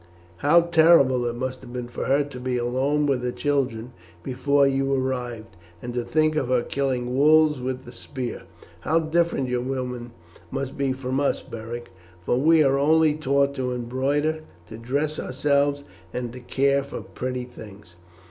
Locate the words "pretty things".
17.01-17.95